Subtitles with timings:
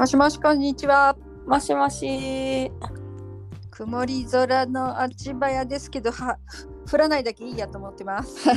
[0.00, 1.14] もしもしこんにちは。
[1.46, 2.72] もしもし。
[3.70, 6.38] 曇り空の足早ですけど、は
[6.90, 8.48] 降らないだけいいやと思ってます。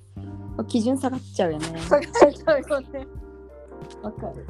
[0.68, 1.66] 基準下がっちゃうよね。
[1.80, 3.06] 下がっちゃうよね
[4.02, 4.46] わかる。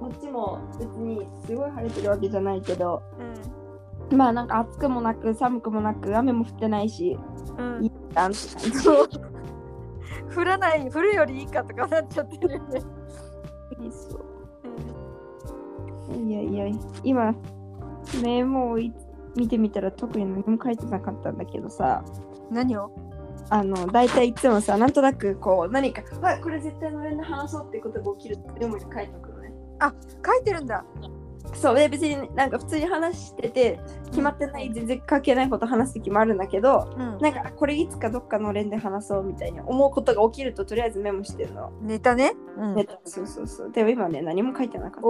[0.00, 3.02] こっちも別にすごい晴れてるわけじゃないけど、
[4.12, 7.18] まあなんか暑くもなく寒くもなく雨も降ってないし、
[7.58, 8.70] うんいいじゃんって感じ。
[8.78, 9.08] そ う
[10.34, 12.80] 降らない、降るよりいいかとかなっちゃってるよね。
[13.92, 14.31] そう
[16.14, 17.34] いやいや、今、
[18.22, 18.92] メモをい
[19.36, 22.04] 見てみたら特に何も書いてなかったんだけどさ、
[22.50, 22.90] 何を？
[23.50, 29.52] あの、大体いつもさ、なんとなくこう、何か、あこれ絶対のれんで話そうってことが起きるってメモに書いておくのね。
[30.24, 30.84] 書いてるんだ。
[31.54, 33.80] そうで別になんか普通に話してて
[34.12, 42.34] 決まってない全然関係ないこと話す時もあるんだけどうんなんかこれいつかどっかの連で話そうみたいに思うことが起きるととりあえずメモしてるの、ネタね。
[42.56, 45.02] うんネタそうそうそうでも今ね何も書いてなかっ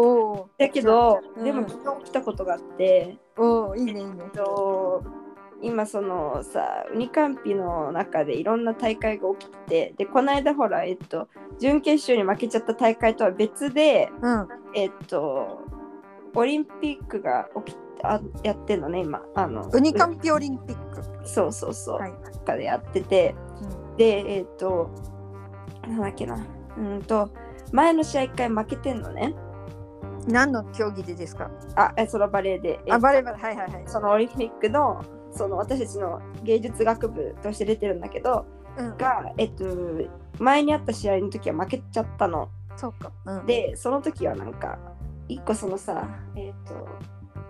[0.59, 0.65] た。
[0.67, 4.31] だけど、うんでも昨日起きたことがあって、おお、いいね、いいねえっ。
[4.31, 5.03] と
[5.63, 11.29] 今そのさウニカンピの中でいろんな大会が起きててでこの間ほらえっと
[11.61, 14.49] 準決勝に負けちゃった大会とは別でうん。
[14.75, 15.61] えっと
[16.35, 21.03] オリンピックが起きあやってんのね今あのウニカンピオリンピック。
[21.29, 22.13] そうそうそう、はい。
[22.35, 23.35] 中でやってて
[23.97, 24.91] でえっ、と
[25.87, 26.45] なんだっけな
[26.77, 27.31] うんと
[27.71, 29.35] 前の試合1回負けてんのね
[30.27, 31.51] 何の競技でですか？
[31.77, 33.41] あえそのバレーで、えあ、バレーバレー。
[33.41, 33.83] はいはいはい。
[33.87, 38.47] そのオリンピックのその私たちの芸術学部として出てるんだけど
[38.77, 38.97] うん。
[38.97, 39.65] がえっと
[40.39, 43.13] 前にあった試合の時は負けちゃったのそうか。
[43.27, 44.79] うん、でその時はなんか
[45.33, 46.89] 一個そのさえっ、と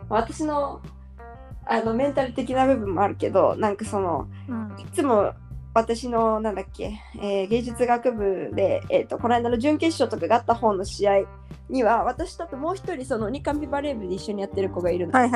[0.08, 0.80] 私の
[1.64, 4.77] あのメンタル的な部分もあるけどなんかそのうん。
[4.80, 5.33] いつも
[5.74, 11.20] 私のなんだっけ、えー芸術学部で、えー、とこの間の準決勝とかがあった方の試合
[11.70, 15.28] には私とあともう一人そのニカンピバレー部で一緒にやってる子がいるんだ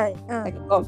[0.45, 0.85] けど、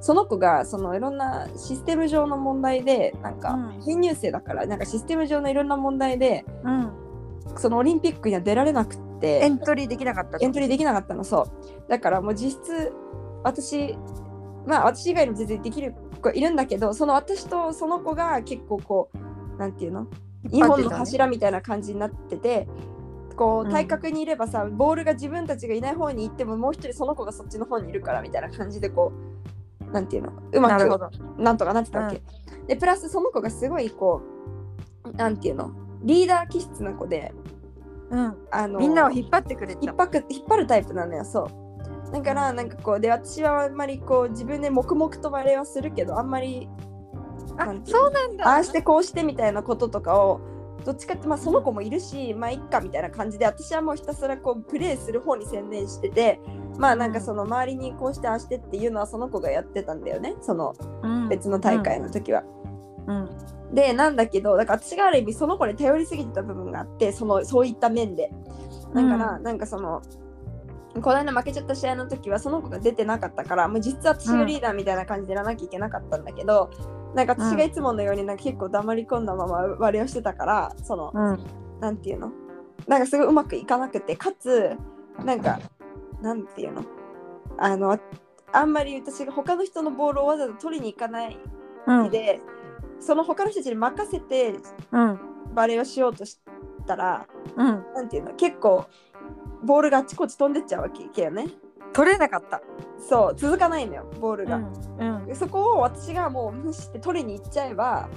[0.00, 6.92] その子がそのいろんなシステム上の問題でなんかうん編入生だからなんかシステム上のいろんな問題でうん。
[7.56, 9.40] そのオリンピックには出られなくって。
[9.42, 10.38] エントリーできなかった。
[10.40, 11.90] エントリーできなかったのそう。
[11.90, 12.92] だからもう実質
[13.42, 13.96] 私
[14.66, 20.06] まあ私以外にも全然できる子いるんだけどその私とその子が結構こうなんていうの？
[20.50, 22.66] 日本の柱みたいな感じになってて
[23.36, 23.70] こううん。
[23.72, 29.12] 対角にいればさ、ボールが自分たちがいない方に行ってももう一人その子がそっちの方にいるからみたいな感じでこ
[29.86, 30.32] うなんていうの？
[30.52, 30.88] うまく
[31.36, 32.22] なんとかなってたわけ、
[32.68, 34.22] でプラスその子がすごいこ
[35.04, 35.72] うなんていうの？
[36.02, 37.32] リーダー気質な子で
[38.10, 38.36] うん。
[38.50, 39.80] あのみんなを引っ張ってくれた。
[39.82, 46.68] 引っ張く引っ張るタイプなのよそうだからなんかこうで私はあんまりこう自分で黙々とバレエはするけどあんまり
[47.56, 48.48] あそうなんだ。
[48.48, 50.40] ああしてこうしてみたいなこととかを
[50.84, 56.40] どっちかってまあその子もいるしまあいっかみたいな感じで私はもうひたすらこうプレーする方に専念してて
[56.78, 62.42] まあなんかその周りにこうしてああしてっていうのはその子がやってたんだよねそのうん別の大会の時は。
[62.42, 62.59] うん。
[63.72, 68.32] でなんだけどだから私がある意味その子に頼りすぎてた部分があってそのそういった面で。
[68.92, 70.02] だから、なんかその
[71.00, 76.68] この間負けちゃった試合の時はその子が出てなかったからもう実は私がリーダーみたいな感じでやらなきゃいけなかったんだけど、
[77.14, 81.38] なんか私がいつものようになんか結構黙り込んだまま割れをしてたからそのうん。
[81.80, 82.32] なんていうの？
[82.88, 84.76] なんかすごいうまくいかなくてかつ
[85.24, 85.60] なんか
[86.20, 86.84] なんていうの？
[87.58, 87.96] あの
[88.52, 91.38] あんまり私が他の人のボールをわざわざ取りに行かない
[91.86, 92.10] うん。
[93.00, 94.54] で、その他の人たちに任せて
[94.92, 95.18] うん。
[95.54, 96.38] バレーをしようとし
[96.86, 97.66] たらうん。
[97.94, 98.86] なんていうの結構
[99.64, 101.46] ボールがあっちこっち飛んでっちゃうわけよね
[101.92, 102.60] 取れなかった。
[102.98, 104.72] そう続かないのよボールが、うん。
[104.98, 105.26] うん。
[105.26, 108.08] でそこを私がもう無視して取りに行っちゃえば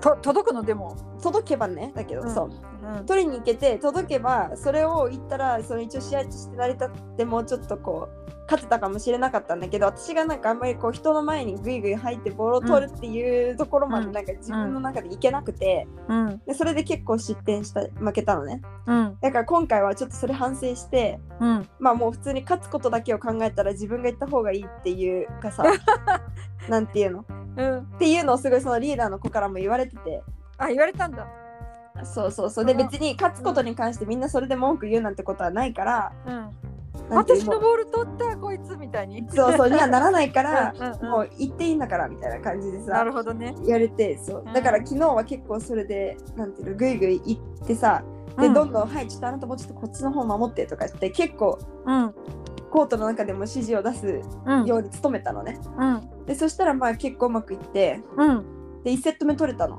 [0.00, 0.62] と届くの？
[0.62, 0.96] でも。
[1.22, 2.50] 届けばねだけど、うんそう
[2.82, 3.06] うん。
[3.06, 16.42] 取りに行けて届けばそれを言ったらその一応試合として成り立ってもうちょっとこう勝てたかもしれなかったんだけど私がなんかあんまりこう人の前にグイグイ入ってボールを取るっていうところまでうんなんか自分の中でいけなくて、うん。
[16.46, 19.18] でそれで結構失点した負けたのねうん。
[19.20, 21.68] だから今回はちょっとそれ反省してうん。
[21.78, 25.64] まあもう普通に勝つことだけを考えたら自分が言った方がいいっていうかさ
[26.68, 27.24] なんていうの？
[27.56, 27.78] うん。
[27.78, 30.22] っていうのをすごいそのリーダーの子からも言われてて
[30.58, 31.26] あ、言われたんだ。
[32.04, 36.50] そうそうそうでうん別に勝つことに関してみんなそれで文句言うなんてことはないからうん。
[37.08, 39.26] 私のボール取ったこいつみたいに。
[39.30, 43.54] そうそうにはならないからうんもう言っていいんだからみたいな感じでなさるほどね。
[43.66, 48.02] やれてそううんだから昨日は結構それでなんていうのグイグイ行ってさ
[48.38, 52.14] でうんどんどん「はいちょっとあなたもうちょっとこっちの方守って」とか言って結構うん。
[52.70, 54.64] コートの中でも指示を出すうん。
[54.64, 56.24] ように努めたのねうん。
[56.26, 58.44] でそしたらまあ結構うまくいってうん。
[58.84, 59.78] で1セット目取れたの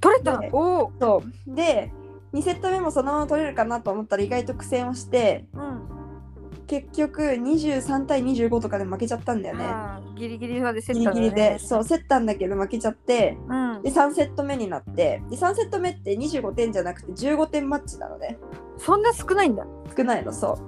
[0.00, 0.38] 取れた？
[0.38, 0.92] でおお。
[1.00, 1.92] そうで
[2.32, 6.00] 2セット目もそのまま取れるかなと思ったら意外と苦戦をしてうん。
[6.70, 9.64] 結局23対25とかで負けちゃったんだよね。
[10.14, 18.38] ギリギリまで競っギたんだねリギリで、そう、競ったんだけど負けちゃって、うんで、3セット目になって、で、3セット目って25点じゃなくて15点マッチなのね。
[18.78, 20.58] そんな少ないんだ少ないの、そ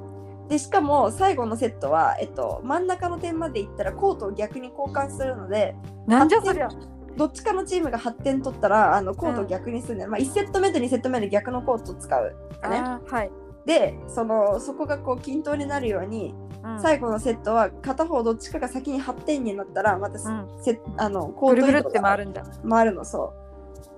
[0.48, 0.50] う。
[0.50, 5.76] で、しかも最後のセットは、えっと、真ん中の点まで行ったらコートを逆に交換するので、
[6.08, 6.68] なんじゃそりゃ
[7.16, 10.10] どっちかのチームが8点取ったら、あのコートを逆にするんだよ。
[10.10, 12.36] まあ、1セット目と2セット目で逆のコートを使う。
[12.68, 12.82] ね。
[13.06, 13.30] はい、
[13.66, 16.80] で、その、そこがこう均等になるように、うん。
[16.80, 20.48] 最後のセットは片方どっちかが先に8点になったらまたせ、うん。
[20.62, 22.44] せあのコートぐるって回るんだ。
[22.68, 23.34] 回るのそ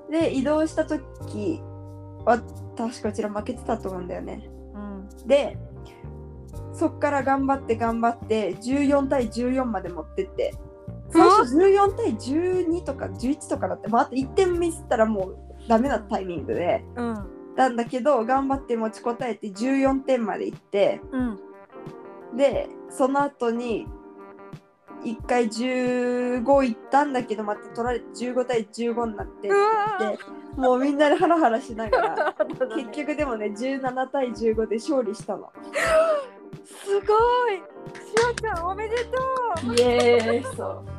[0.09, 0.13] う。
[0.13, 1.61] で移動した時
[2.25, 2.43] は
[2.77, 4.49] 確かうちら負けてたと思うんだよね。
[4.75, 5.27] うん。
[5.27, 5.59] で
[6.73, 10.55] そっから頑張って頑張って14対14まで持ってって
[11.15, 15.37] 最初14対12とか11とかだって、まあ、あと1点ミスったらもう
[15.69, 21.39] ダメなタイミングでうんなんだけど頑張って持ちこたえて14点までいってうん。
[22.37, 23.87] でその後に
[25.05, 30.19] 1回15いったんだけどまた取られて15対15になってうわで
[30.57, 35.53] もうみんなでハラハラしながら ー結局でもね17対15で勝利したの。
[36.65, 37.57] すごい。
[37.93, 40.94] しおちゃんおめでとイエーイそうう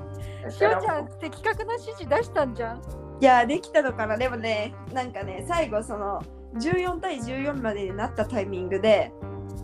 [0.51, 2.77] しおちゃん的確な指示出したんじゃん？
[3.21, 4.17] いやできたのかな？
[4.17, 6.21] でもねなんかね最後その
[6.55, 9.11] 14対14までになったタイミングで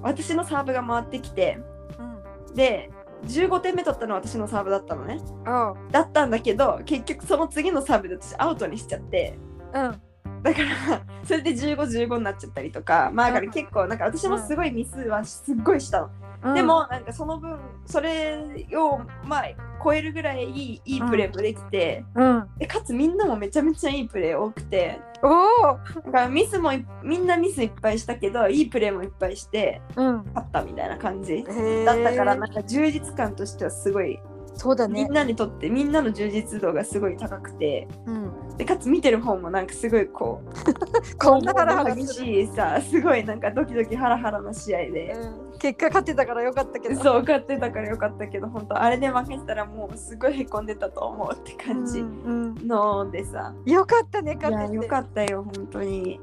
[0.02, 1.60] 私のサーブが回ってきて
[2.00, 2.56] うん。
[2.56, 2.90] で
[3.26, 5.20] 15点目取ったのは私のサーブだったのね。
[5.46, 9.38] あだったんだけど結局その次のサーブで私アウトにしちゃって
[9.74, 9.96] あ
[10.44, 16.10] だからそれで1515になっちゃったりとかまあだから結構なんか私もすごいミスはすっごいしたの、
[16.44, 16.56] うん。
[16.56, 18.40] でもなんかその分それ
[18.74, 19.46] をまあ
[19.84, 22.48] 超えるぐらいいいいいプレーもできて、うん。
[22.58, 30.18] でかつみんなもめちゃめちゃいいプレー多くておおだからミスもいみんなミスいっぱいしたけどいいプレーもいっぱいしてうん。
[30.34, 34.20] 勝ったみたいな感じだったからなんか充実感としてはすごい
[34.62, 34.94] そうだね。
[34.94, 37.88] みんなにとってみんなの充実度がすごい高くて。
[38.06, 38.58] うん。
[38.58, 45.16] でかつ見てる方もなんかすごいこう こんなハラハラ激しいさすごいなんかドキドキハラハラな試合で、
[45.54, 45.58] うん。
[45.58, 47.02] 結果勝ってたからよかったけど。
[47.02, 54.76] そう勝ってたからよかったけど本当あれで負けてたらもうすごいへこんでたと思うって感じうんのでさ、うんよかったねい勝てて。
[54.76, 56.22] やよかったよ本当に。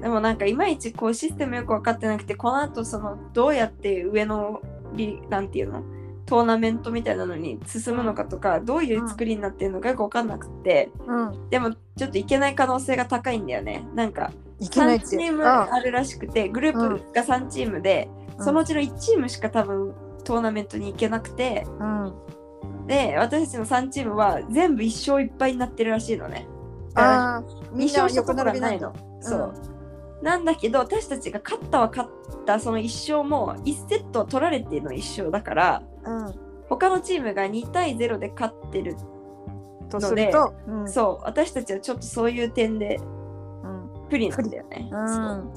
[0.00, 4.60] でもなんかいまいちこうシステムよく分かってなくてこの後そのどうやって上の
[4.94, 5.82] リなんていうの
[6.26, 11.50] トーナメントみたいなのに進むのかとかどういう作りになってるのかよく分かんなくてうん。
[11.50, 13.86] でもちょっといけない可能性が高いんだよね。
[13.94, 18.44] なんかいけないっ3てチームああるらしくてグループが3チームで、うん。
[18.44, 19.94] そのうちの1チームしか多分
[20.24, 22.14] トーナメントに行けなくてうん。
[22.86, 26.46] で私たちの3チームは全部1勝1敗になってるらしいのね。
[26.94, 29.54] あー2勝したことがないの、んそう、
[30.22, 36.34] なんだけど私たちが勝ったは勝ったその1勝も1セット取られての1勝だからうん、
[36.68, 38.96] 他のチームが2対0で勝ってる
[39.88, 43.00] とすると、うん、そう私たちはちょっとそういう点で
[44.08, 44.88] 不利なんだよね。
[44.90, 45.52] うん、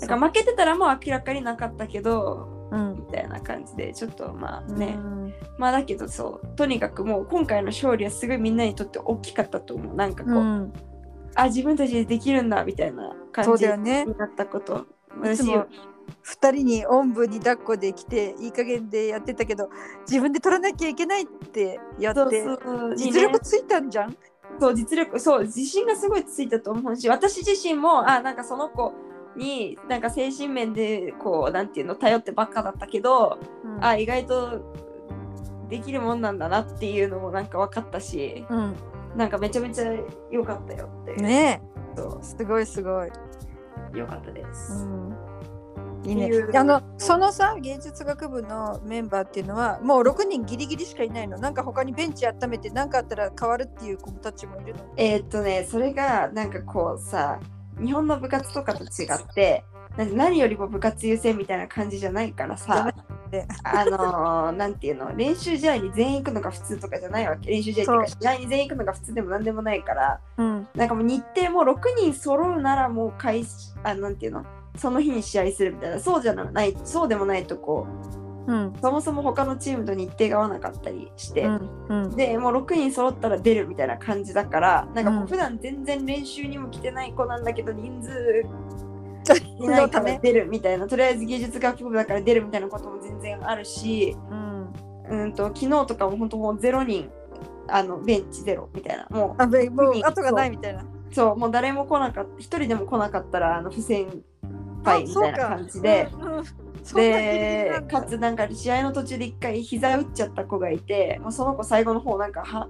[0.00, 9.94] だか負けてたらもう明らかになかったけど、うん、みたいな感じでちょっとまあね、うん、まあだけどそうとにかくもう今回の勝利はすごいみんなにとって大きかったと思う。
[9.94, 10.72] なんかこう、うん、
[11.34, 13.84] あ自分たちでできるんだみたいな感じに
[14.16, 14.78] なったこと。
[14.78, 15.48] ね、私
[16.24, 19.70] 2人におんぶに抱っこできていい加減でやってたけど
[20.08, 22.44] 自分で取らなきゃいけないってやって
[22.96, 24.16] 実力ついたんじゃん？
[24.58, 28.92] そう、実力そう自信がすごいついたと思うし私自身もあなんかその子
[29.36, 34.72] になんか精神面でこうなんていうの頼ってばっかだったけど、うん、あ意外と
[35.68, 38.74] できるもんなんだなっていうのもなんか分かったし、うん、
[39.16, 39.92] なんかめちゃめちゃ
[40.30, 41.60] 良かったよってね
[42.22, 43.10] すごいすごい。
[43.94, 45.16] 良かったです、うん。
[46.04, 46.30] いいね。
[46.54, 51.38] あのそのさ芸術学部のメンバーっていうのはもう6人ギリギリしかいないの。
[51.38, 54.80] なんか他にベンチ温めて何かあったら変わるっていう子たちもいるの。
[54.96, 57.40] えーっとねそれがなんかこうさ
[57.80, 59.64] 日本の部活とかと違って
[59.96, 62.92] 何よりも部活優先みたいな感じじゃないからさ
[63.30, 63.46] て。
[63.64, 65.14] あのーなんていうの？
[65.14, 67.50] 練習試合に全員行くのが普通とかじゃないわけ。
[67.50, 70.68] 練習試合っていうかそ試合に全員行くのが普通でも何でもないからうん。
[70.74, 74.44] なんかもう日程も6人揃うならもう開始あなんていうの？
[74.76, 76.00] その日に試合するみたいな。
[76.00, 76.76] そうじゃない。
[76.84, 77.86] そうでもないとこ。
[78.46, 78.72] うん。
[78.80, 82.16] そもそも他のチームと日程が合わなかったりして、うんうん。
[82.16, 88.44] でもう6人揃ったら出るみたいな感じだからなんか普段全然練習にも来てない子なんだけど人数
[89.58, 90.86] いないためら出るみたいな。
[90.86, 94.72] とりあえず芸術学部だから出るみたいなことも全然あるしうん。
[95.08, 97.10] うんと昨日とかも本当もう0人。
[97.68, 99.08] あのベンチゼロみたいな。
[99.10, 100.82] もあべもう後がないみたいな。
[100.82, 100.86] う。
[101.12, 101.36] そう。
[101.36, 102.30] もう誰も来なかった。
[102.38, 103.82] 一人でも来なかったらあの不
[104.86, 106.08] 戦敗みたいな感じで、
[106.94, 112.68] でかつなんか試合の途中で一回膝打っちゃった子がいてもうその子最後の方なんかは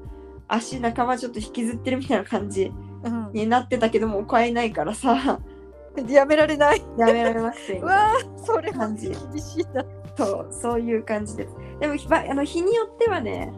[0.49, 3.33] 足半ばちょっと引きずってるみたいな感じうん。
[3.33, 5.41] になってたけどもう超えないからさ。
[6.09, 6.83] やめられない。
[6.99, 9.09] やめられなくてみうたいなわーそれは感じ。
[9.09, 9.85] 厳しいな。
[10.17, 11.55] そうそういう感じです。
[11.81, 13.53] でもひばあの日によってはね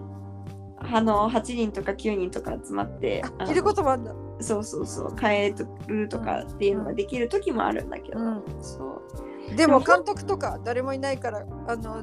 [0.79, 4.15] あの8人とか9人とか集まっていることもあるんだ。
[4.41, 5.55] そうそうそう変え
[5.87, 8.43] るとかっていうのができる時もあるんだけど、うん。
[8.61, 9.03] そ
[9.53, 9.57] う。
[9.57, 12.03] でも監督とか誰もいないから、あの、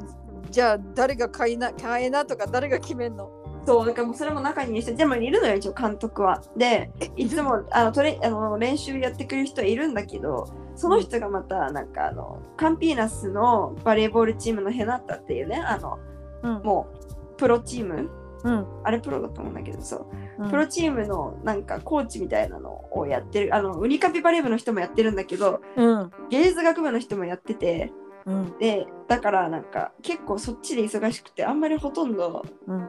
[0.49, 3.29] じゃあ誰が変えな変えなとか誰が決めんの？
[3.65, 6.41] そう、なんかもうそれも中にいる人、でもいるのよ、一応監督は。
[6.55, 15.97] で、いつもあのトレあの練習やってくれる人はいるんだけど、その人がまた、なんかあの、カンピーナスのバレーボールチームのヘナッタっていうね、あの、
[16.43, 16.61] うん。
[16.63, 16.87] も
[17.31, 18.09] う、プロチーム、
[18.43, 18.67] うん。
[18.83, 26.11] あれプロだと思うんだけど、そう、うんプロチームのなんかコーチみたいなのをやってる、あの、ウニカピバレー部の人もやってるんだけど、うん。
[26.29, 27.91] 芸術学部の人もやってて、
[28.25, 28.57] うん。
[28.59, 32.87] で、だからなんか結構そっちで忙しくて、あんまりほとんどうん。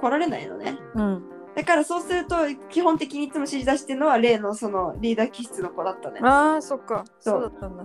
[0.00, 0.78] 来られないのね。
[0.94, 1.22] うん。
[1.56, 2.36] だからそうすると
[2.68, 6.20] 基本的にいつも指示出してるのは例のそのリーダー気質の子だったね。
[6.22, 7.04] ああ、そっか。
[7.18, 7.84] そうそうだったんだ。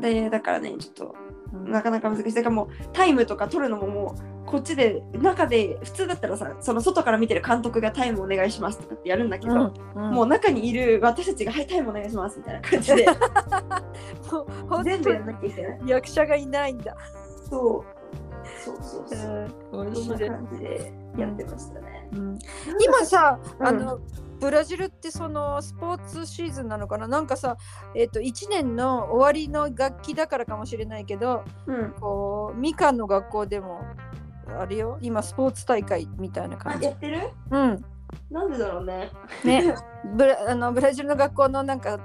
[0.00, 1.14] でだからねちょっと
[1.52, 2.34] うんなかなか難しい。
[2.34, 13.06] だからもうタイムとか取るのももうこっちで中で普通だったらさその外から見てる監督がタイムお願いしますとかってやるんだけど、うんもう中にいる私たちがはいタイムお願いしますみたいな感じで
[14.30, 15.80] もう本全部やん当なきゃいけない。
[15.82, 16.96] に役者がいないんだ。
[17.50, 17.84] そう
[18.60, 19.84] そうそうそう。
[19.84, 20.28] 面そんな。
[20.28, 22.08] 感じでやってましたね。
[22.12, 22.38] うん
[22.80, 23.98] 今さ、うんあの
[24.40, 27.08] ブラジルってそのスポーツシーズンなのかな？
[27.08, 27.56] なんかさ、
[27.96, 31.94] えっと1年の終わりの楽器だからかもしれないけどうん。
[31.98, 33.80] こうみかんの学校でも
[34.58, 36.92] あれよ今スポーツ大会みたいなあ感じや。
[36.92, 37.30] ってる？
[37.50, 37.84] うん
[38.30, 39.10] なんでだろうね。
[39.44, 39.74] ね
[40.14, 41.98] ブラあのブラジルの学校のなんか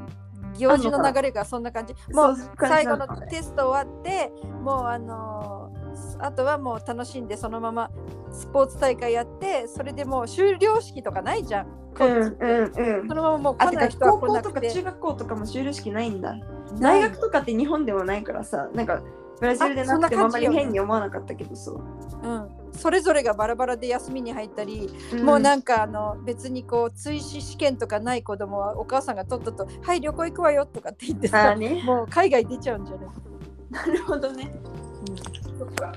[0.58, 1.93] 行事の流れがそんな感じ。
[2.13, 4.31] もう最後のテスト終わって
[4.63, 5.79] もうあのー
[6.19, 7.89] あとはもう楽しんでそのまま
[8.31, 11.67] スポーツ大会やってそれでもう終了式とかないじゃん。
[12.00, 13.15] うんうんうんそ。
[13.15, 14.72] のままもう来ない人は高校とか来なくて。
[14.72, 16.36] 中学校とかも修了式ないんだ。
[16.79, 19.01] 大学とかって日本でもないからさ、なんか
[19.39, 21.84] ブラジルでなくてもあんまり変に思わなかったけどそう。
[22.22, 31.81] うん、それぞれがバラバラで休みに入ったり、んもうなんかあの別にこう追試試験とかない子供はお母さんがとっとと「はい旅行行くわよ」とかって言ってあさーね。
[31.84, 33.08] もう海外出ちゃうんじゃない、
[33.88, 34.51] なるほどね。
[35.58, 35.93] そっか。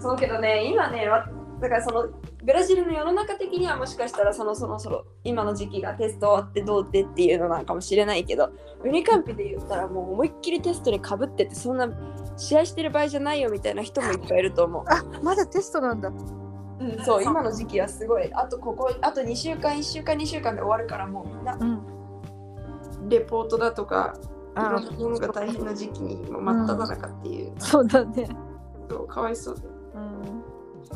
[0.00, 1.28] そうけどね、今ね、わ
[1.60, 2.08] だからその
[2.44, 8.50] ブラジルの世の中的にはもしかしたらそのそのその今の時期がテスト終わってどうでっていうのなのかもしれないけど
[8.84, 11.88] ウニカンピで言ったらもう思いっきりテストにかぶっててそんな
[12.36, 14.84] 試合してる場合じゃないよみたいな人もいっぱいいると思う。
[14.86, 16.08] あまだテストなんだ。
[16.08, 28.28] うん、そう今の時期はすごいあとここあと2週間1週間2週間で終わるからもうみんなうん、レポートだとかいあろんなものが大変な時期に真っ只中っていう、そうだね。
[28.88, 29.77] そうかわいそうでうん、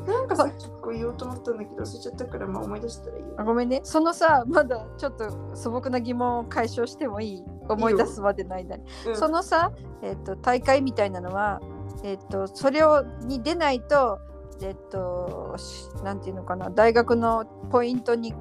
[0.07, 3.35] なんかさっきこう言おうと思ったんだけど忘れちゃったからまあ思い出したらいいよ。
[3.39, 3.81] あごめんね。
[3.85, 7.45] そのさまだちょっと素朴な疑問を解消してもいい？
[7.69, 8.85] 思い出すまでの間に。
[9.07, 9.17] うん。
[9.17, 11.61] そのさ、えっと大会みたいなのは、
[12.03, 14.19] えっとそれをに出ないと、
[14.61, 18.35] えっとしなんていうのかな大学のポイントに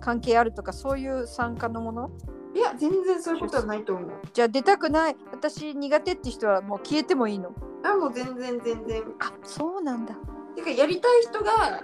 [0.00, 2.10] 関係あるとかそういう参加のもの？
[2.54, 4.10] いや全然そういうことはないと思う。
[4.32, 5.16] じゃあ出たくない。
[5.30, 7.50] 私苦手って人はもう消えてもいいの？
[7.84, 9.02] あもう全然全然。
[9.20, 10.14] あそうなんだ
[10.62, 11.82] てかやりたい人が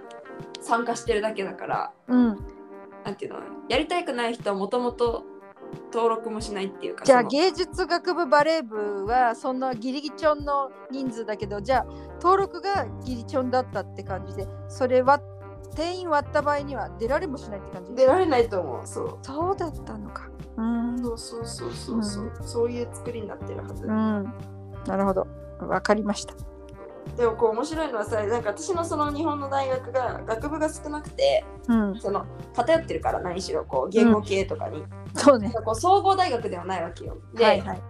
[0.61, 2.39] 参加してるだけだからうん。
[3.05, 5.25] なんていうのやりたくない人はもともと
[5.93, 11.87] 登録もしないっていうかじゃあ芸術学部バレー部はそんなギリギチョンの人数だけどじゃあ
[12.23, 15.21] 登録がギリチョンだったって感じでそれは
[15.75, 17.95] 定員割った場合には出られもしないって感じ？
[17.95, 19.19] 出られないと思うそう。
[19.23, 20.29] そうだったのか。
[20.57, 21.03] うん。
[21.03, 24.33] そうそうそうそうそう、そういう作りになってるはず、うん。
[24.87, 25.27] なるほど。
[25.61, 26.35] わかりました
[27.17, 32.01] でもこう面白いのはさなんか私のその日本の大学が学部が少なくてうん。
[32.01, 34.85] その偏ってるから何しろこう言語系とかに、
[35.15, 35.47] そうね。
[35.47, 37.17] なんかこう総合大学ではないわけよ。
[37.35, 37.83] で、はいはい。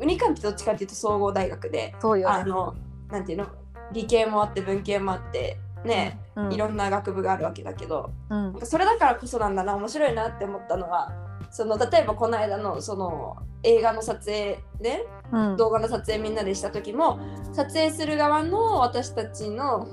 [0.00, 2.28] ウニカンってどっちかっていうと総合大学でそうよ。
[2.28, 2.74] ねあの
[3.10, 3.46] なんていうの？
[3.92, 6.52] 理系もあって文系もあってね、うん。
[6.52, 8.58] いろんな学部があるわけだけど、うん。
[8.64, 11.12] それだからこそなんだな面白いなって思ったのは
[11.52, 15.56] その例えばこの間のその映画の撮影ねうん。
[15.56, 17.20] 動画の撮影みんなでした時も
[17.52, 19.86] 撮影する側の私たちの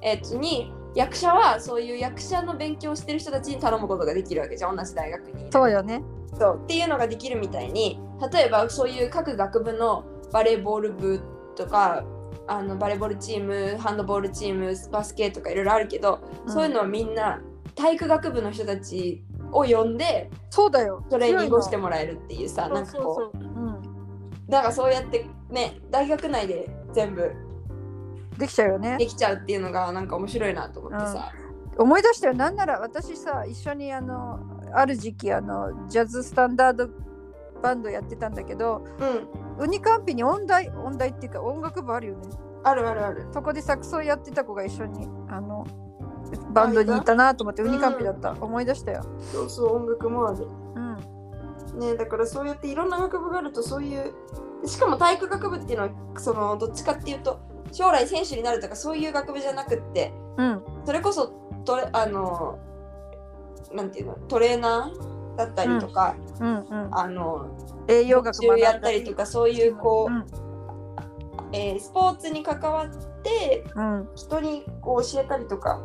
[0.00, 4.76] えっとに役者はそういう役者の勉強をしてる人たちに頼むことができるわけじゃん。
[4.76, 5.52] 同じ大学に。
[5.52, 6.02] そうよね。
[6.38, 6.60] そう。
[6.62, 8.00] っていうのができるみたいに
[8.32, 11.20] 例えばそういう各学部のバレーボール部
[11.56, 12.04] とか
[12.46, 17.40] あのバレーボールチームハンドボールチームバスケとかいろいろあるけど、そういうのはみんな
[17.74, 21.04] 体育学部の人たちを呼んでそうだよ。
[21.10, 23.14] トレーニングをしてももらえるっていうさなんかこうそう。
[23.14, 23.52] そうそう。
[23.52, 24.46] うん。
[24.48, 27.32] だからそうやってね大学内で全部
[28.38, 28.96] できちゃうよね。
[28.98, 31.32] できちゃうっていうのがなんか面白いなと思ってさ、
[31.76, 32.34] 思い出したよ。
[32.34, 34.40] なんなら私さ一緒にあの
[34.72, 36.88] ある時期あのジャズスタンダード
[37.62, 42.28] バンドやってたんだけどうん、ウニカンピに音大音大っていうか音楽部あるよね。
[42.64, 43.26] あるあるある。
[43.32, 45.66] そこでサクソやってた子が一緒にあの
[46.52, 49.02] バンドにいたなと思ってウニカンピだった、思い出したよ。
[49.32, 50.46] そうそう音楽もある。
[50.74, 51.20] うん。
[51.78, 54.12] ねだからそうやっていろんな学部があるとそういう
[54.66, 57.40] しかも体育学部っていうのはそのどっちかっていうと
[57.72, 60.62] 将来選手になるとかそういう学部じゃなくってうん。
[60.84, 61.28] それこそ
[61.64, 62.58] トレあの
[63.72, 67.56] なんていうのトレーナーだったりとか、うんうんあの
[67.88, 70.26] 栄養学中やったりとかそういうこう、うん。
[71.52, 74.08] えースポーツに関わってうん。
[74.16, 75.80] 人にこう教えたりとか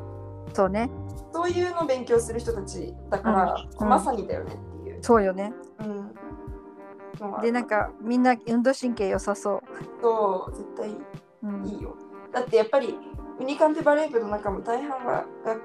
[0.55, 0.89] そうね
[1.33, 5.03] そういうのを勉強する人たちだから、うんまさにだよねっていう。
[5.03, 6.11] そうよねうん
[7.41, 9.61] でなんかみんな運動神経良さそ
[10.01, 10.95] そう絶対う、
[11.43, 11.95] うん、いいよ。
[12.31, 12.97] だってやっぱり
[13.39, 15.57] ウニカンペバレー部の中も大半はが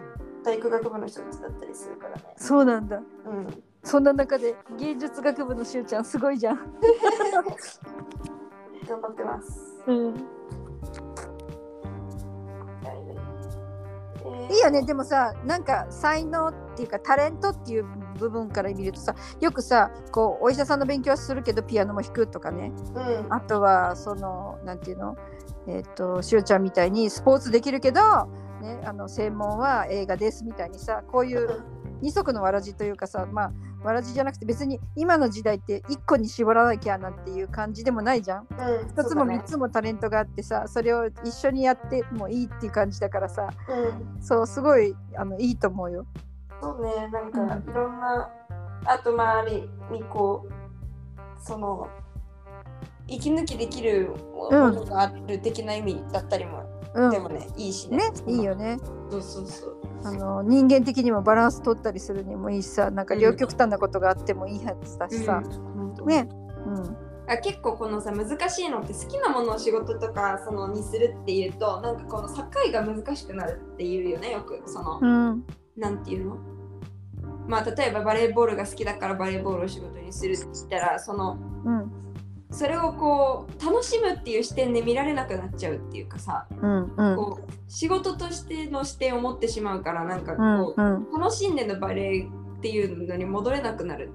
[0.45, 2.23] 体育学部の人たちだったりするからね。
[2.37, 3.63] そうなんだうん。
[3.85, 6.57] そんな中で芸術学部のしゅうちゃんすごいじゃん、
[8.87, 9.83] 頑張ってます。
[9.87, 10.15] うん、
[14.51, 14.83] いいよね。
[14.83, 17.87] でもさなんか才能っていうかタレントっていう
[18.19, 22.73] 部分から見るとさよくさこうお医者さんの勉強はするけどピアノも弾くとかね。
[22.95, 23.33] うん。
[23.33, 25.17] あとはそのなんていうの？
[25.67, 28.01] えっ、としおちゃんみたいにスポーツできるけど、
[28.61, 31.63] ね、あの専門は映画ですみたいにさこういう
[32.01, 38.47] 二足のわらじというかさまあわらじじゃなくて別に今の時代って一個に絞らなきゃなんていう感じでもないじゃん。
[38.51, 38.89] うん。
[38.89, 44.23] 一つも三つもタレントがあってさそれを一緒にやってもいいっていう感じだからさそうん。
[44.23, 46.07] そうすごいあのいいと思うよ。
[46.61, 48.31] そうね、なんうんかいろんな、
[48.85, 50.53] あとまあある意味こう、
[51.43, 51.89] その、
[53.09, 57.11] 息抜きできるもうんのがある的な意味だったりも、うん。
[57.11, 57.99] でもね、いいしね。
[57.99, 58.79] ねいいよね。
[59.11, 59.77] そうそうそう。
[60.03, 66.07] あの人間的にもバランス取ったりするにもいいしさなんか両極端なことがあってもいいはずだしさ、うん。
[66.07, 66.27] ね、
[66.65, 66.97] うん、
[67.31, 74.63] あ結構このさ難しいのって好きなものを仕事とかそのにするっていうとなんかこの境が難しくなるっていうよねよく。
[74.65, 75.45] その、うん、
[75.77, 76.39] なんていうの？
[77.47, 81.93] まあ例えばバレーボールが好きだからバレーボールを仕事にするって言ったらそのうん、
[82.51, 94.11] それをこう楽しむっていう視点で見られなくなっちゃうっていうかさ、うん、うん、こう仕事としての視点を持ってしまうからなんかうん、こうん、う、楽しんでのバレーっていうのに戻れなくなる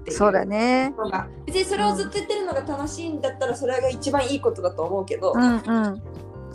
[0.00, 0.94] っていうそうだね。
[0.96, 6.02] のが別にそれをずっと言ってるのが楽しいんだったらそれが一番いいことだと思うけど、うん、うん、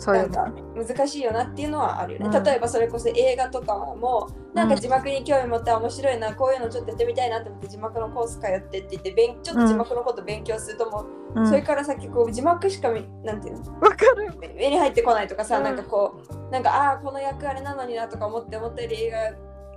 [0.00, 0.14] そう。
[0.16, 2.42] なんか難しいよなっていうのはあるよね、うん。
[2.42, 11.46] 例えばそれこそ映画とかもなんか字幕に興味持って面白いなこういうのちょっとやってみたいなと思って字幕のコース通ってって言って勉ちょっと字幕のこと勉強するともう、うん。
[11.46, 13.72] それから先こう字幕しか見なんていうの？
[13.80, 14.32] わかる。
[14.56, 15.64] 目に入ってこないとかさ、うん。
[15.64, 19.10] なんかこうなんかああーこの役あれなのになとか思って思ったより映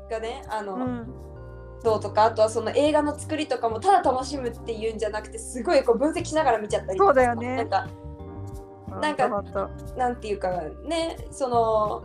[0.09, 1.13] 画がねあの、うん、
[1.83, 7.55] どうとかあとはその映画の作りとかもただ楽しむっていうんじゃなくてすごいこう分析しながら見ちゃったりとかそうだよね。
[7.57, 7.87] なんか
[9.01, 9.43] なんか
[9.97, 10.49] なんていうか
[10.85, 12.03] ねその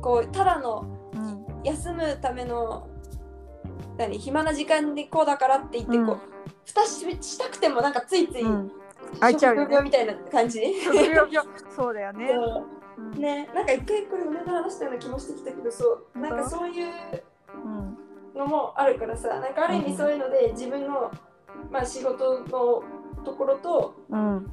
[0.00, 2.88] こうただのうん、休むための
[3.96, 6.34] 何暇な時間でこうだからって言ってこう、うん
[6.66, 8.72] 蓋ししたくてもなんかついつい、うん、
[9.20, 9.66] 開いちゃうよね。
[9.66, 10.60] 職業みたいな感じ？
[11.74, 12.30] そうだよね。
[12.98, 13.02] う。
[13.02, 13.20] ん。
[13.20, 16.86] ねなんか一回これ梅の話したような気もしてきたけどそうなんかそういう
[17.64, 21.12] うん、のもあるからさなんかある意味そういうので自分の、
[21.70, 22.82] まあ、仕事のと
[23.36, 24.52] ころとうん、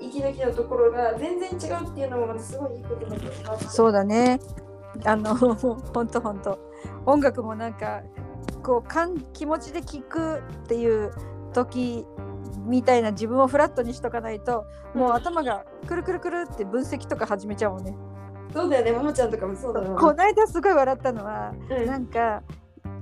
[0.00, 3.74] 息抜きのところが全然違うっていうのもすごいいいことだと思います。
[3.74, 4.40] そうだね。
[5.04, 5.44] あの、ほ
[6.02, 6.58] んとほんと。
[7.06, 8.02] 音楽もなんか、
[8.62, 11.12] こう、かん気持ちで聴くっていう
[11.52, 12.06] 時
[12.66, 17.96] みたいな自分をフラットにしとかないと、もう頭がくるくるくるって分析とか始めちゃうもんね。
[18.52, 22.42] そうだよね、ももちゃんとかもそうだよこの間すごい笑ったのは、うんなんか、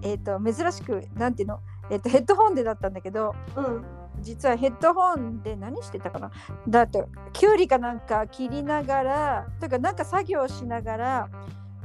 [0.03, 3.85] えっ、と、珍しく、なんていうの、えっ、と、ヘッドホンでだったんだけど、うん。
[4.23, 6.31] 実はヘッドホンで何してたかな？
[6.69, 11.29] だってきゅうりかなんか切りながらというかなんか作業しながら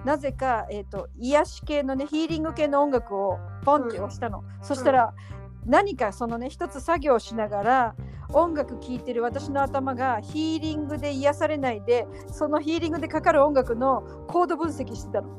[0.06, 5.14] なぜか、えー、と癒し系のねヒーリング系の音楽をポンって押したの、そしたら、
[5.66, 7.96] 何かそのね一つ作業しながら
[8.30, 15.30] 音楽聴いてる私の頭がヒーリングで癒されないでそのヒーリングでかかる音楽のコード分析してたの。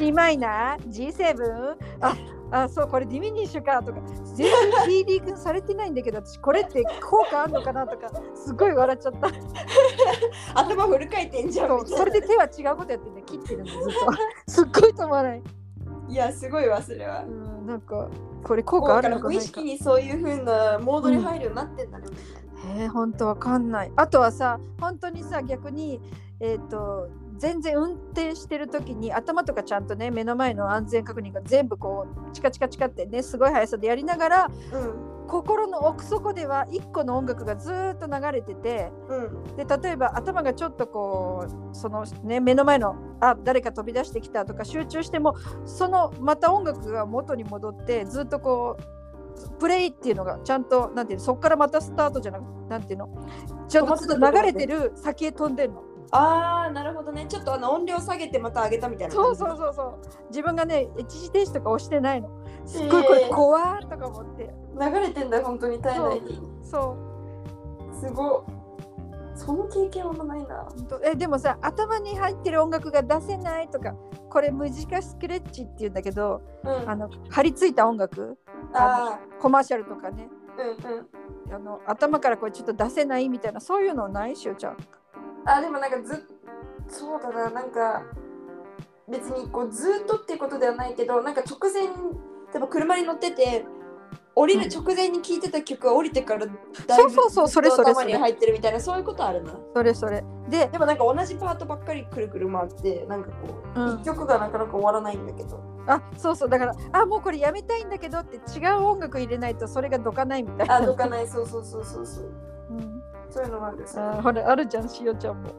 [0.00, 2.16] D マイナー？G7 あ
[2.52, 4.00] あそうこれディミニッシュかとか。
[4.34, 9.28] 全然ヒーリングされてないんだけど私これって効果あるのかなとかすごい笑っちゃった。
[10.58, 13.90] 頭フル回転じゃんそれで手は違うことやってね切ってるんだずっと。
[14.50, 15.42] すっごい止まらない、
[16.08, 17.24] いや、すごいわ、それは。
[17.24, 17.26] う。
[17.28, 18.08] ん、なんか
[18.42, 19.42] これ効果あるのかないか。
[19.42, 22.06] 識にそういう風なモードに入るようになってんだね。
[22.78, 23.92] えー、本当わかんない。
[23.96, 26.00] あとはさ、本当にさ、逆に、
[26.40, 27.08] えっ、と、
[27.40, 35.10] 全然運転してる時に頭とかちゃんとね目の前の安全確認が全部こうチカチカチカってねすごい速さでやりながらうん。
[35.26, 39.56] 心の奥底では1個の音楽がずーっと流れててうん。
[39.56, 53.08] で例えば頭がちょっとこうそのね目の前のあ誰か飛び出してきたとか集中してもそのまた音楽が元に戻ってずっとこうプレイっていうのがちゃんとなんていうのそこからまたスタートじゃなくなんていうの
[53.68, 55.89] ちゃんと流れてる先へ飛んでるの。
[56.12, 57.26] ああなるほどね。
[57.28, 59.98] ちょっとあの音量下げてまた上げたみたいなそうそうそうそう。
[60.28, 62.28] 自分がね一時停止とか押してないの。
[62.66, 64.50] すっごいこれ怖ーとか思って。
[64.78, 66.40] 流れてんだ本当に体内に。
[66.62, 66.96] そ
[67.92, 68.00] う。
[68.00, 68.44] すごっ。
[69.34, 70.68] その経験はないな。
[71.04, 73.94] えでもさ頭に入ってる音楽が出せないとか
[74.28, 76.90] これムジカスクレッチっていうんだけどうん。
[76.90, 78.36] あの張り付いた音楽
[78.74, 80.28] あコマーシャルとかね。
[80.58, 81.54] ーうんうん。
[81.54, 84.36] あの頭からこれちょっと出せないみたいなそういうのない？
[84.36, 84.76] しおちゃん
[85.46, 86.16] あでもなんかずっ
[86.88, 88.02] そうだななんか
[89.08, 91.88] 別にこうずっとっていうことではないけどなんか直前例
[92.56, 93.64] えば車に乗ってて
[94.34, 99.52] 降りる直前に聴いてた曲が降りてからだいぶそうそうそうそれそれずっと頭に入ってるみたいなそういうことあるな。
[99.74, 100.24] それそれ。
[100.48, 104.00] ででもなんか同じパートばっかりくるくる回ってなんかこう、うん。
[104.00, 105.60] 一曲がなかなか終わらないんだけど。
[105.86, 106.48] あそうそう。
[106.48, 110.76] だからあもうこれやめたいんだけどって違う音楽入れないとそれがどかないみたいな。
[110.76, 111.28] あどかない。
[111.28, 112.24] そうそうそうそうそう。
[112.24, 112.32] うん、
[113.30, 115.50] そういうのがあるんですよあほらあるじゃんしおちゃんも。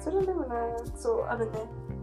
[0.00, 0.56] それでもな
[0.96, 1.58] そうあるね。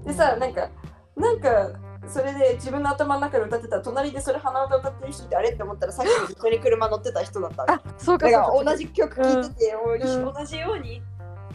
[0.06, 0.70] でさなんか
[1.16, 1.72] なんか
[2.08, 11.02] それで自分の頭の中で歌ってたら隣でそれ鼻歌歌ってる人ってあれって思ったらさっきも一緒に車乗ってた人だったあそうか同じ曲聴いてて、うん同じように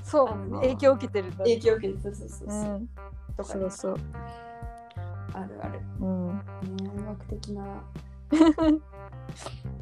[0.02, 1.56] そう影響を受けてるんだね。
[1.56, 2.52] 影響を受けてたそうそうそう、う。
[2.78, 2.88] ん。
[3.36, 3.60] とかね。
[3.60, 3.96] そうそう。
[5.34, 6.26] あるある、うん。
[6.28, 6.42] ね、
[6.96, 7.64] 音楽的な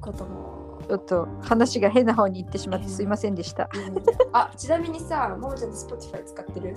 [0.01, 3.69] ことも、ちょっと話が変な方に行ってしまってすいませんでした。
[3.75, 4.03] うん。
[4.33, 6.75] あちなみにさももちゃんって Spotify 使ってる？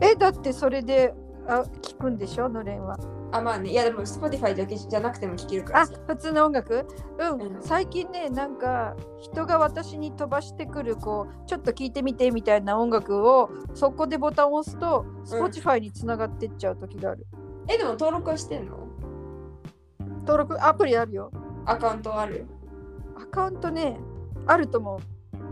[0.00, 1.14] え、だってそれで
[1.48, 2.98] あ聞くんでしょ、のれんは。
[3.32, 3.70] あまあね。
[3.70, 6.86] いやでも Spotify だけじゃなくても聴けるからあさ、普通の音楽？
[7.18, 7.62] うん、うん。
[7.62, 17.26] 最近ね、なんか人が私に飛ばしてくる、こう、ちょっと聞いてみてみたいな音楽を、そこでボタンを押すと、Spotify につながってっちゃう時がある。
[17.68, 18.85] えでも登録はしてんの？
[20.26, 21.30] 登録、アプリあるよ。
[21.64, 22.44] アカウントあるよ
[23.16, 23.98] アカウントね、
[24.46, 25.00] あると思う。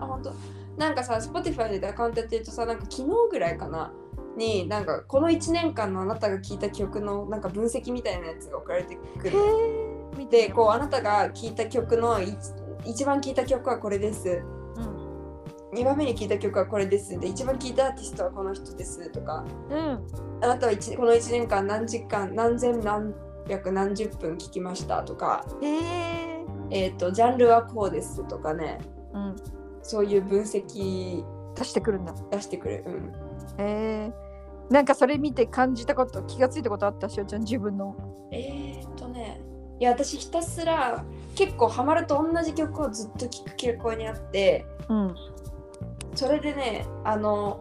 [0.01, 0.33] あ本当
[0.77, 3.93] なんかさ Spotify でアカウントやってるとさなんか昨日ぐらいかな
[4.37, 10.19] になんかこの1年間のあなたが聴いた曲のなんか分析みたいなやつが送られてくへるえ。
[10.19, 12.37] 見てでこうあなたが聴いた曲のい
[12.85, 14.43] 一番聴いた曲はこれです
[14.77, 15.79] うん。
[15.79, 19.79] 2番目に聴いた曲はこれですで一番聴いたアーティストはこの人ですとかうん。
[20.43, 23.15] あなたは一この1年間何時間何千何
[23.49, 26.45] 百何十分聴きましたとかへえ。
[26.71, 28.79] えっ、とジャンルはこうですとかね
[29.13, 29.37] うん。
[29.83, 32.15] そういう分析出してくるんだ。
[32.31, 34.13] 出してくれる、うん、へえ。
[34.71, 37.95] なんかそれ見て感じたこと、気がついたことあったしおちゃん、自分の。
[38.33, 39.41] えーっとね
[39.81, 41.05] いや私ひたすら
[41.35, 45.15] 結構ハマると同じ曲をずっと聴く傾向にあってうん。
[46.15, 47.61] それでねあの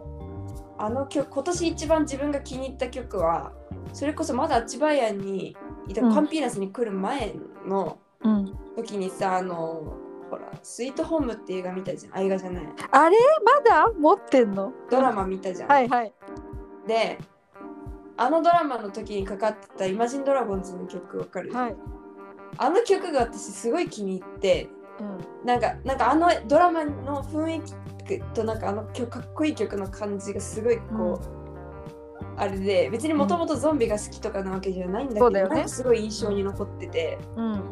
[0.78, 3.52] あの曲今年一番自分が気に入った曲は
[3.92, 5.56] それこそまだ千葉屋に
[5.92, 7.34] カンピーナスに来る前
[7.66, 8.58] のうん。
[8.76, 9.96] 時にさ、あの
[10.30, 13.16] ほら「スイートホーム」って映画見たじゃんあ映画じゃないあれ？
[13.44, 14.72] まだ持ってんの？
[14.90, 16.12] ドラマ見たじゃん、はいはい。
[16.88, 17.18] で
[18.16, 21.76] あのドラマの時にかかってた「イマジンドラゴンズ」の曲わかる、はい。
[22.56, 24.68] あの曲が私すごい気に入って
[24.98, 25.46] うん。
[25.46, 31.43] なんかなんかあのドラマの雰囲気となんかあの曲かっこいい曲の感じがすごいこう、
[32.36, 37.62] あれで別にもともとゾンビが好きとかなわけじゃないんだけど、そうんかすごい印象に残ってて、うん。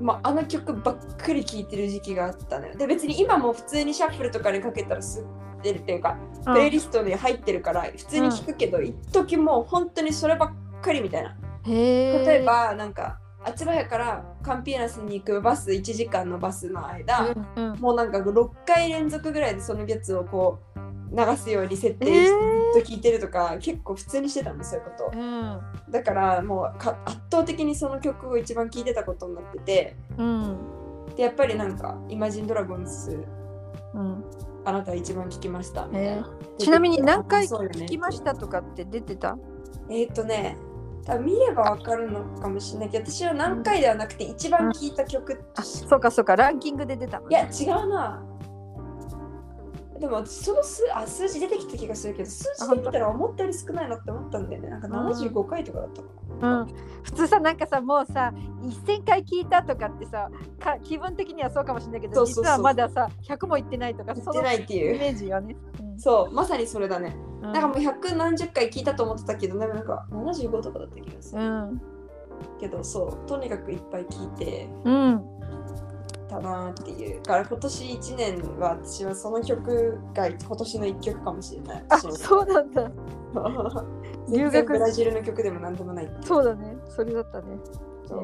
[0.00, 2.76] まあ、あの曲ばっかり聴いてる時期があったのよ。
[2.76, 11.36] で別に今も普通にシャッフルとかにかけたら吸ってるっていうか、プレイリストに入ってるから普通に聴くけど、一時もう本当にそればっかりみたいな。
[11.64, 20.78] 例え、ばなんかあちばやからカンピーナスに行くバス1時間のバスの間、うんうん、もうなんか6回連続ぐらいでそのやつをこう
[21.14, 25.18] 流すように設定してずえーっと聴いてるとか、結構普通にしてたのそういうこと。
[25.18, 25.60] うん。
[25.90, 30.56] だからもうか圧倒的にその曲を一番聴いてたことになっててうん。
[31.16, 33.24] でやっぱりなんか「イマジンドラゴンズ
[33.94, 34.24] うん。
[34.64, 39.36] あなた一番聴きました」みたいな、ちなみに何回そうよね聞きましたとかって出てた？
[39.90, 40.56] えーっ、とね
[41.04, 48.22] 多分見ればわかるのかもしれないけど私は何回ではなくて一番聴いた曲あ、そうかそうか、ランキングで出たの、いや違うな
[50.02, 54.68] でも私その数あ数字出てきた気がするけど数字で見たら思ったより少ないなって思ったんだよね。
[54.68, 56.08] なんか75回とかだったか
[56.40, 58.34] な、うん、普通さなんかさもうさ
[58.84, 62.44] 1000回聞いたとかってさか気分的にはそうかもしれないけどそうそうそう。
[62.46, 64.96] 実はまださ100も言ってないとか言ってないっていう。
[64.96, 65.54] イメージよね。
[65.98, 67.52] そうまさにそれだね、うん。
[67.52, 71.80] なんかもう100何十回聞いたと思ってたけどでもなんか75とかだった気がする、うん。
[72.58, 74.68] けどそうとにかくいっぱい聞いて。
[74.84, 75.41] うん
[76.32, 77.22] たなっていう。
[77.22, 81.84] から今年1年は私はその曲が今年の1曲かもしれない。
[81.90, 82.90] あそうなんだ。
[84.28, 86.10] 全 留学然ブラジルの曲でもなんでもない。
[86.22, 86.76] そうだね。
[86.88, 87.58] それだったね。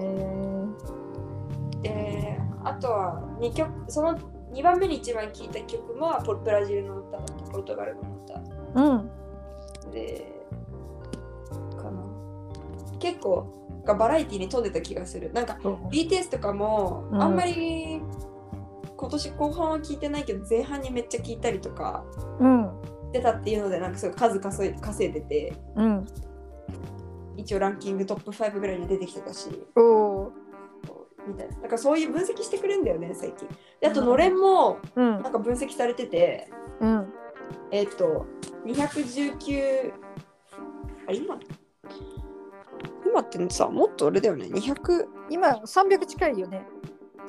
[0.01, 0.67] へ
[1.83, 4.19] であとは2曲その
[4.53, 7.51] 2番目に一番聴いた曲もポルブラジルの歌だった。
[7.53, 8.35] ポルトガルの歌。
[8.81, 8.99] ー
[9.87, 9.91] うん。
[9.93, 10.45] で
[11.77, 12.03] かな。
[12.99, 13.47] 結構
[13.89, 15.33] がバラエティに富んでた気がする。
[15.33, 15.59] なんか
[15.91, 17.23] BTS とかもうん。
[17.23, 18.01] あんまり
[18.97, 22.05] 今年後半は聞いてないけど前半にめっちゃ聞いたりとか
[22.39, 22.71] うん。
[23.13, 25.55] 出たっていうのでなんかすごい数稼い稼いでて。
[25.77, 26.07] うん。
[27.37, 29.49] 一応ランキングトップ5ぐらいに出てきてたし。
[31.27, 31.55] みたいな。
[31.57, 33.49] だからそういう分析してくれるんだよね最近。
[33.81, 35.23] であとのれんもうん。
[35.23, 37.09] なんか分析されててうん。
[37.71, 38.27] えっ、と
[38.67, 39.93] 219
[41.07, 41.39] あれ今？
[43.09, 44.47] 今ってさもっとあれだよね。
[44.47, 46.67] 200今300近いよね。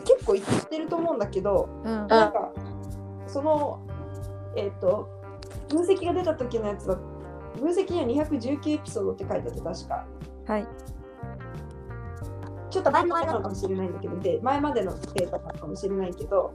[0.05, 2.07] 結構いってると思うんだけどうん。
[2.07, 2.51] なんか
[3.27, 3.79] その
[4.55, 5.09] えっ、と
[5.69, 6.95] 分析が出た時のやつだ
[7.59, 10.05] 分析には219エピソードって書いてあって確か。
[10.47, 10.67] はい。
[12.69, 16.53] ちょっと前までなのかもしれないんだけどで前までのデータなのかもしれないけど、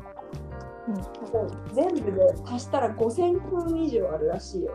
[0.89, 0.95] うん。
[0.95, 1.01] も
[1.47, 4.75] う全部で足したら5000分以上あるらしいよ。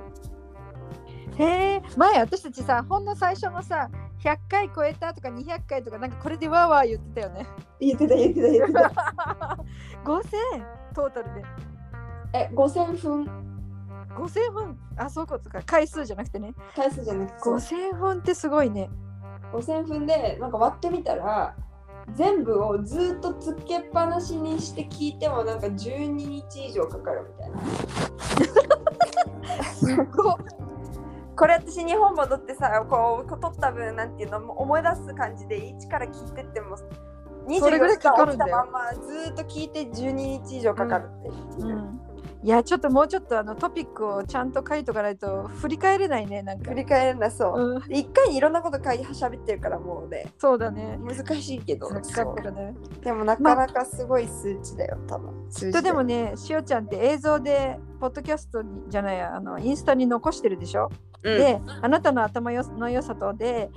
[1.37, 1.43] へ
[1.75, 7.47] え前私たちさほんの最初のさ100回超えたとか200回とかなんかこれでわーわー言ってたよね。
[7.79, 8.91] 言ってた言ってた言ってた
[10.03, 10.29] 5000
[10.93, 11.43] トータルで。
[12.33, 13.25] え5000分
[14.15, 14.77] 5000分？
[14.97, 16.53] あそういうことか回数じゃなくてね。
[16.75, 18.89] 回数じゃなくてそう5000分ってすごいね。
[19.53, 21.55] 5000分でなんか割ってみたら
[22.13, 27.61] 全部をずっとつけっぱなしにして聞いてもなんか12日以上かかるみたいな。
[29.73, 30.35] すごい。
[31.39, 36.75] これ私日本戻ってさこうこう撮った分なんていうのも思い出す感じで一から聞いてっても
[37.57, 41.99] それぐら24い時間起きたまんまずっと聞いて12日以上かかるっていう、うん、
[42.43, 46.71] いやちょっともうちょっとあのトピックをちゃんと書いとかないと振り返れないねなんか。
[46.71, 46.75] 振。
[46.75, 50.99] り返るんだそう、うん、で一回にいろんなこと書い喋ってるからもうねそうだね。
[51.01, 51.89] 難しいけど。
[51.89, 52.01] ね。
[53.01, 55.33] でもなかなかすごい数値だよ多分。
[55.49, 60.89] 数字きっとでもね、しおちゃんって映像で、ポッドキャストにじゃないや、あのインスタに残してるでしょ、
[61.23, 63.69] うんで、あなたの頭よの良さとで、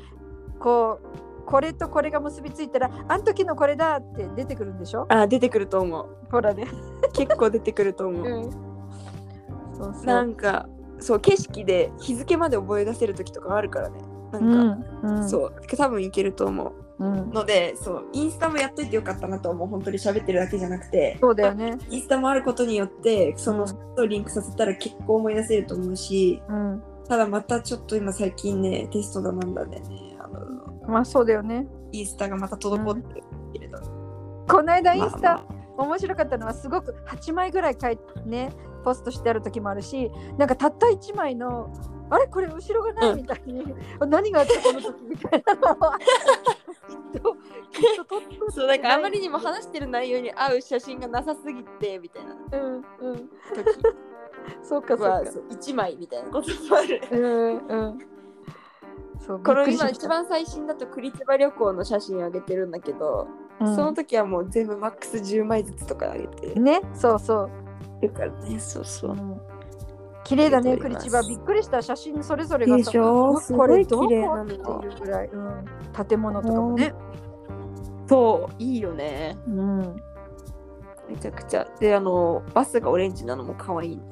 [0.59, 5.07] こう、これとこれが結びついたら、あの時のこれだって出てくるんでしょ？
[5.09, 6.66] あ出てくると思うほらね。
[7.12, 8.52] 結構出てくると思う、うん。
[9.74, 10.05] そうそう。
[10.05, 10.68] なんか
[11.00, 13.98] そう景色で日付まで覚え出せる時とかあるからね
[14.31, 17.31] なんか、うん、うん、そう多分いけると思ううん。
[17.33, 21.76] のでそうインスタもやっといてよかったなと思う本当に喋ってるだけじゃなくてそうだよね。
[21.90, 26.83] インスタもあることによってそのうん2つをリンクさせたら結構思い出せると思うしうん。
[27.09, 30.17] ただまたちょっと今最近ねテストだなんだでね。
[30.19, 30.41] あの
[30.88, 31.67] まあそうだよね。
[31.93, 33.79] インスタがまた滞ってるけれど、
[34.49, 35.45] この間インスタ、まあ
[35.79, 38.53] ま面白かったのはすごく8枚ぐらい書いてね
[38.85, 41.73] ポストしてある時もあるしなんかたった1枚の
[42.11, 42.27] あれ？
[42.27, 43.11] これ後ろがない？
[43.11, 43.17] うん。
[43.17, 43.65] みたいに、
[44.07, 46.05] 何があったこの時みたいなのはき
[47.19, 47.35] っと
[47.71, 52.37] きっと撮っとあそうなんかあまりにも話してる内容に合う写真がなさすぎてみたいな。
[52.53, 53.17] うんうん。
[53.17, 53.27] 時
[54.62, 55.05] そうかそうか。
[55.11, 56.31] はそう1枚みたいな。
[56.31, 57.98] こともあるうんうん
[59.18, 63.28] そうこの今一番最新だとクリティバ旅行の写真上げてるんだけど、
[63.61, 63.76] うん。
[63.76, 67.50] その時はもう全部マックス10枚ずつとか上げてねそうそう、
[68.00, 68.59] るからね。
[68.59, 69.11] そうそう。
[69.12, 69.14] う。
[69.14, 69.40] ん、
[70.24, 73.31] 綺麗だねクリチバびっくりした写真それぞれがでしょ？
[73.31, 74.14] うわすごいこれどこって
[74.55, 75.64] いうぐらい、うん、
[76.09, 76.92] 建物とかもね、
[78.09, 79.38] そういいよね。
[79.46, 79.96] うん、
[81.09, 81.66] めちゃくちゃ。
[81.78, 84.12] であのバスがオレンジなのも可愛いんだけ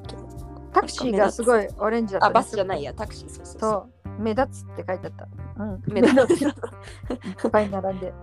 [0.73, 2.93] タクシーがすごいオレンジだった、ね、あバスじゃないや。
[2.93, 4.21] タクシーそうそうそう。
[4.21, 5.27] 目立つって書いてあった。
[5.63, 6.41] うん、目立つ。
[6.45, 8.13] いっぱい並んで。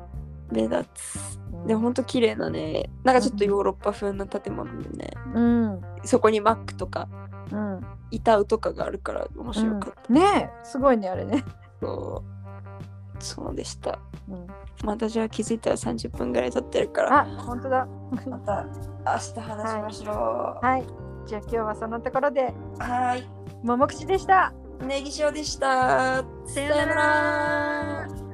[0.51, 1.41] 目立つ。
[1.53, 1.67] うん。
[1.67, 2.91] でほんと綺麗なね。
[3.05, 5.11] なんかちょっとヨーロッパ風な建物でね。
[5.35, 7.09] うん、そこにマックとか
[7.53, 11.45] うん、板ウとかがあるから面白かった、ねえ、すごいね、あれね。
[11.81, 13.23] そう。
[13.23, 13.99] そうでした。
[14.29, 14.47] うん、
[14.85, 17.21] またじゃあ気づいたら30分ぐらい経ってるから。
[17.21, 17.89] あ、本当だ。
[18.27, 20.15] また明日話しましょう。
[20.15, 20.87] ははい。
[21.29, 23.27] じゃあ今日はそのところで、ーい。
[23.63, 24.55] ももくちでした。
[24.81, 26.25] ネギ塩でした。
[26.47, 28.28] さようなら